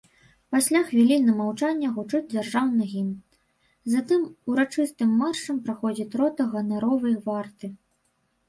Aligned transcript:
Пасля 0.53 0.79
хвіліны 0.85 1.31
маўчання 1.41 1.89
гучыць 1.97 2.29
дзяржаўны 2.33 2.83
гімн, 2.93 3.11
затым 3.97 4.21
урачыстым 4.53 5.09
маршам 5.21 5.61
праходзіць 5.69 6.17
рота 6.23 6.43
ганаровай 6.55 7.15
варты. 7.29 7.67